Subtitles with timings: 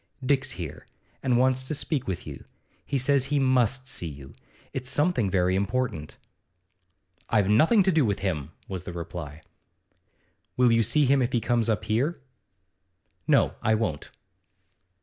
[0.25, 0.87] 'Dick's here,
[1.21, 2.43] and wants to speak to you.
[2.83, 4.33] He says he must see you;
[4.73, 6.17] it's something very important.'
[7.29, 9.43] 'I've nothing to do with him,' was the reply.
[10.57, 12.19] 'Will you see him if he comes up here?'
[13.27, 14.09] 'No, I won't.